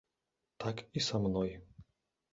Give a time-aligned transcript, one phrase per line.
[0.63, 1.55] Так і са мной.